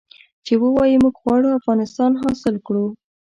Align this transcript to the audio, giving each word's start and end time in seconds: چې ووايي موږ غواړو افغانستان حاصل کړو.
چې 0.45 0.53
ووايي 0.61 0.97
موږ 1.03 1.15
غواړو 1.23 1.57
افغانستان 1.59 2.11
حاصل 2.21 2.55
کړو. 2.65 2.85